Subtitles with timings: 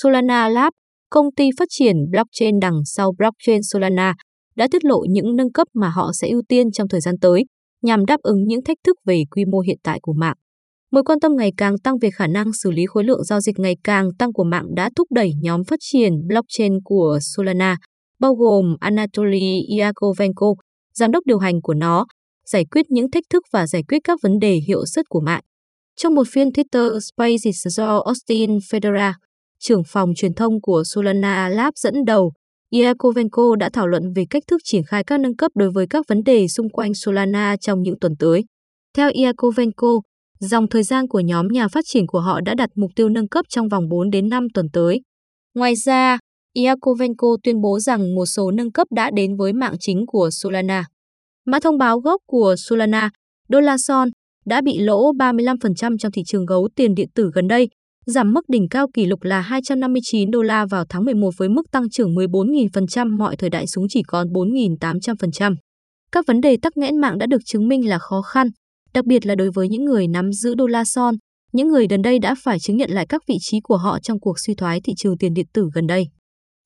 [0.00, 0.72] Solana Lab,
[1.10, 4.14] công ty phát triển blockchain đằng sau blockchain Solana,
[4.56, 7.44] đã tiết lộ những nâng cấp mà họ sẽ ưu tiên trong thời gian tới
[7.82, 10.36] nhằm đáp ứng những thách thức về quy mô hiện tại của mạng.
[10.92, 13.58] Mối quan tâm ngày càng tăng về khả năng xử lý khối lượng giao dịch
[13.58, 17.76] ngày càng tăng của mạng đã thúc đẩy nhóm phát triển blockchain của Solana,
[18.18, 20.46] bao gồm Anatoly Iakovenko,
[20.94, 22.06] giám đốc điều hành của nó,
[22.46, 25.42] giải quyết những thách thức và giải quyết các vấn đề hiệu suất của mạng.
[25.96, 29.12] Trong một phiên Twitter Spaces do Austin Federa,
[29.62, 32.32] trưởng phòng truyền thông của Solana Lab dẫn đầu,
[32.72, 36.04] Yakovenko đã thảo luận về cách thức triển khai các nâng cấp đối với các
[36.08, 38.44] vấn đề xung quanh Solana trong những tuần tới.
[38.96, 40.00] Theo Yakovenko,
[40.40, 43.28] dòng thời gian của nhóm nhà phát triển của họ đã đặt mục tiêu nâng
[43.28, 45.00] cấp trong vòng 4 đến 5 tuần tới.
[45.54, 46.18] Ngoài ra,
[46.64, 50.84] Yakovenko tuyên bố rằng một số nâng cấp đã đến với mạng chính của Solana.
[51.46, 53.10] Mã thông báo gốc của Solana,
[53.48, 54.08] Dolason,
[54.46, 57.68] đã bị lỗ 35% trong thị trường gấu tiền điện tử gần đây,
[58.06, 61.70] giảm mức đỉnh cao kỷ lục là 259 đô la vào tháng 11 với mức
[61.72, 65.54] tăng trưởng 14.000% mọi thời đại xuống chỉ còn 4.800%.
[66.12, 68.46] Các vấn đề tắc nghẽn mạng đã được chứng minh là khó khăn,
[68.94, 71.14] đặc biệt là đối với những người nắm giữ đô la son,
[71.52, 74.20] những người gần đây đã phải chứng nhận lại các vị trí của họ trong
[74.20, 76.04] cuộc suy thoái thị trường tiền điện tử gần đây.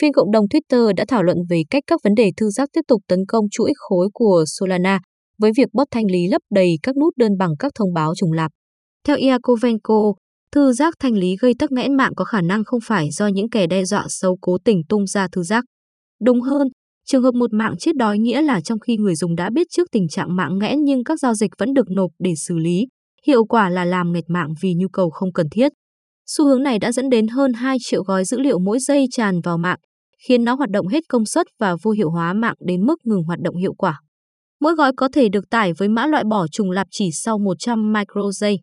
[0.00, 2.80] Phiên cộng đồng Twitter đã thảo luận về cách các vấn đề thư giác tiếp
[2.88, 5.00] tục tấn công chuỗi khối của Solana
[5.38, 8.32] với việc bot thanh lý lấp đầy các nút đơn bằng các thông báo trùng
[8.32, 8.50] lặp.
[9.06, 10.12] Theo Iakovenko,
[10.52, 13.50] thư giác thanh lý gây tắc nghẽn mạng có khả năng không phải do những
[13.50, 15.64] kẻ đe dọa xấu cố tình tung ra thư giác.
[16.24, 16.68] Đúng hơn,
[17.06, 19.88] trường hợp một mạng chết đói nghĩa là trong khi người dùng đã biết trước
[19.92, 22.86] tình trạng mạng nghẽn nhưng các giao dịch vẫn được nộp để xử lý,
[23.26, 25.72] hiệu quả là làm nghẹt mạng vì nhu cầu không cần thiết.
[26.26, 29.40] Xu hướng này đã dẫn đến hơn 2 triệu gói dữ liệu mỗi giây tràn
[29.40, 29.78] vào mạng,
[30.28, 33.22] khiến nó hoạt động hết công suất và vô hiệu hóa mạng đến mức ngừng
[33.22, 34.00] hoạt động hiệu quả.
[34.60, 37.92] Mỗi gói có thể được tải với mã loại bỏ trùng lặp chỉ sau 100
[37.92, 38.58] micro giây.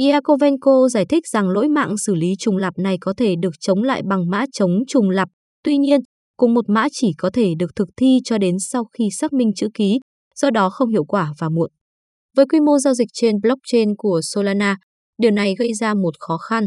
[0.00, 3.82] Iakovenko giải thích rằng lỗi mạng xử lý trùng lặp này có thể được chống
[3.82, 5.28] lại bằng mã chống trùng lặp.
[5.64, 6.00] Tuy nhiên,
[6.36, 9.52] cùng một mã chỉ có thể được thực thi cho đến sau khi xác minh
[9.56, 10.00] chữ ký,
[10.36, 11.70] do đó không hiệu quả và muộn.
[12.36, 14.76] Với quy mô giao dịch trên blockchain của Solana,
[15.18, 16.66] điều này gây ra một khó khăn.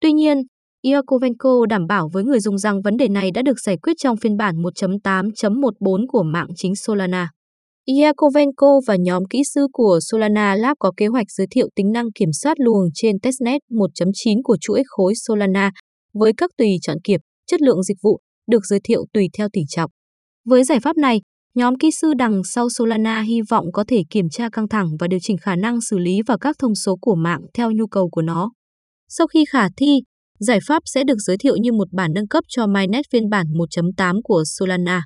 [0.00, 0.42] Tuy nhiên,
[0.82, 4.16] Iakovenko đảm bảo với người dùng rằng vấn đề này đã được giải quyết trong
[4.16, 7.28] phiên bản 1.8.14 của mạng chính Solana.
[7.86, 12.12] Iakovenko và nhóm kỹ sư của Solana Lab có kế hoạch giới thiệu tính năng
[12.12, 15.70] kiểm soát luồng trên testnet 1.9 của chuỗi khối Solana
[16.14, 19.60] với các tùy chọn kiệp, chất lượng dịch vụ được giới thiệu tùy theo tỷ
[19.68, 19.90] trọng.
[20.44, 21.20] Với giải pháp này,
[21.54, 25.08] nhóm kỹ sư đằng sau Solana hy vọng có thể kiểm tra căng thẳng và
[25.08, 28.08] điều chỉnh khả năng xử lý và các thông số của mạng theo nhu cầu
[28.10, 28.50] của nó.
[29.08, 30.00] Sau khi khả thi,
[30.38, 33.46] giải pháp sẽ được giới thiệu như một bản nâng cấp cho Mainnet phiên bản
[33.46, 35.02] 1.8 của Solana.